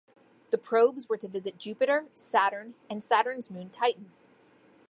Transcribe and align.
The 0.49 0.57
probes 0.57 1.07
were 1.07 1.17
to 1.17 1.27
visit 1.27 1.59
Jupiter, 1.59 2.05
Saturn, 2.15 2.73
and 2.89 3.03
Saturn's 3.03 3.51
moon 3.51 3.69
Titan. 3.69 4.07